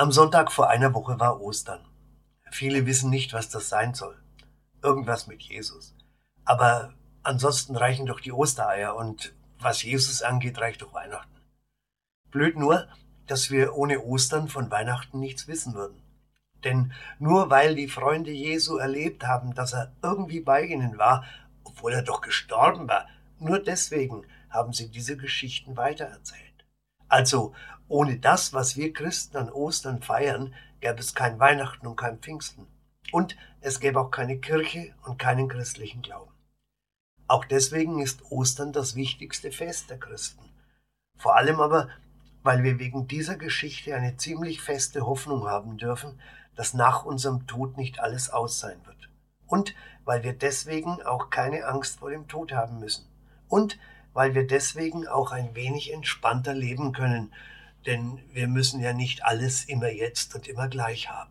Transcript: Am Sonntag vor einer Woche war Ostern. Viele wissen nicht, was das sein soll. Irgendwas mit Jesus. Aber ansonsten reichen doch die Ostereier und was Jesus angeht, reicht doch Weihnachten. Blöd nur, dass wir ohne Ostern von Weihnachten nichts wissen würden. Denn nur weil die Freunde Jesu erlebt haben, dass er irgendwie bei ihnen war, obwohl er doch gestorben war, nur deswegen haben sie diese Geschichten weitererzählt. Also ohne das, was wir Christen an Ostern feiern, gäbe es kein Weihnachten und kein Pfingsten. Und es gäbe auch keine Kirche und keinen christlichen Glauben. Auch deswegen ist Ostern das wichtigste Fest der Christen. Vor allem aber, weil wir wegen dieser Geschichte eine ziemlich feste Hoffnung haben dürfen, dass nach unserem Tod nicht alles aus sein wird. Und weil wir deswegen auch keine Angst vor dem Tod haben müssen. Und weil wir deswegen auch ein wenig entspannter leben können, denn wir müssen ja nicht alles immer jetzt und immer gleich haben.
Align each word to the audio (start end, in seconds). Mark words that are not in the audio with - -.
Am 0.00 0.12
Sonntag 0.12 0.50
vor 0.50 0.70
einer 0.70 0.94
Woche 0.94 1.20
war 1.20 1.42
Ostern. 1.42 1.84
Viele 2.50 2.86
wissen 2.86 3.10
nicht, 3.10 3.34
was 3.34 3.50
das 3.50 3.68
sein 3.68 3.92
soll. 3.92 4.16
Irgendwas 4.82 5.26
mit 5.26 5.42
Jesus. 5.42 5.94
Aber 6.42 6.94
ansonsten 7.22 7.76
reichen 7.76 8.06
doch 8.06 8.18
die 8.18 8.32
Ostereier 8.32 8.96
und 8.96 9.34
was 9.58 9.82
Jesus 9.82 10.22
angeht, 10.22 10.58
reicht 10.58 10.80
doch 10.80 10.94
Weihnachten. 10.94 11.42
Blöd 12.30 12.56
nur, 12.56 12.88
dass 13.26 13.50
wir 13.50 13.74
ohne 13.74 14.02
Ostern 14.02 14.48
von 14.48 14.70
Weihnachten 14.70 15.20
nichts 15.20 15.48
wissen 15.48 15.74
würden. 15.74 16.00
Denn 16.64 16.94
nur 17.18 17.50
weil 17.50 17.74
die 17.74 17.88
Freunde 17.88 18.30
Jesu 18.30 18.78
erlebt 18.78 19.26
haben, 19.26 19.54
dass 19.54 19.74
er 19.74 19.92
irgendwie 20.02 20.40
bei 20.40 20.62
ihnen 20.62 20.96
war, 20.96 21.26
obwohl 21.62 21.92
er 21.92 22.02
doch 22.02 22.22
gestorben 22.22 22.88
war, 22.88 23.06
nur 23.38 23.62
deswegen 23.62 24.24
haben 24.48 24.72
sie 24.72 24.90
diese 24.90 25.18
Geschichten 25.18 25.76
weitererzählt. 25.76 26.50
Also 27.10 27.54
ohne 27.90 28.18
das, 28.18 28.52
was 28.52 28.76
wir 28.76 28.92
Christen 28.92 29.36
an 29.36 29.50
Ostern 29.50 30.00
feiern, 30.00 30.54
gäbe 30.80 31.00
es 31.00 31.12
kein 31.12 31.40
Weihnachten 31.40 31.88
und 31.88 31.96
kein 31.96 32.18
Pfingsten. 32.18 32.68
Und 33.10 33.36
es 33.60 33.80
gäbe 33.80 34.00
auch 34.00 34.12
keine 34.12 34.38
Kirche 34.38 34.94
und 35.02 35.18
keinen 35.18 35.48
christlichen 35.48 36.00
Glauben. 36.00 36.30
Auch 37.26 37.44
deswegen 37.44 38.00
ist 38.00 38.30
Ostern 38.30 38.72
das 38.72 38.94
wichtigste 38.94 39.50
Fest 39.50 39.90
der 39.90 39.98
Christen. 39.98 40.48
Vor 41.18 41.36
allem 41.36 41.60
aber, 41.60 41.88
weil 42.44 42.62
wir 42.62 42.78
wegen 42.78 43.08
dieser 43.08 43.36
Geschichte 43.36 43.94
eine 43.94 44.16
ziemlich 44.16 44.60
feste 44.60 45.04
Hoffnung 45.04 45.48
haben 45.48 45.76
dürfen, 45.76 46.20
dass 46.54 46.74
nach 46.74 47.04
unserem 47.04 47.48
Tod 47.48 47.76
nicht 47.76 47.98
alles 47.98 48.30
aus 48.30 48.60
sein 48.60 48.80
wird. 48.86 49.10
Und 49.46 49.74
weil 50.04 50.22
wir 50.22 50.32
deswegen 50.32 51.02
auch 51.02 51.28
keine 51.30 51.66
Angst 51.66 51.98
vor 51.98 52.10
dem 52.10 52.28
Tod 52.28 52.52
haben 52.52 52.78
müssen. 52.78 53.06
Und 53.48 53.78
weil 54.12 54.34
wir 54.34 54.46
deswegen 54.46 55.08
auch 55.08 55.32
ein 55.32 55.56
wenig 55.56 55.92
entspannter 55.92 56.54
leben 56.54 56.92
können, 56.92 57.32
denn 57.86 58.18
wir 58.32 58.48
müssen 58.48 58.80
ja 58.80 58.92
nicht 58.92 59.24
alles 59.24 59.64
immer 59.64 59.90
jetzt 59.90 60.34
und 60.34 60.48
immer 60.48 60.68
gleich 60.68 61.08
haben. 61.08 61.30